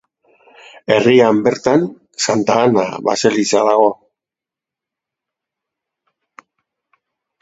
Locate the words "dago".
3.69-3.91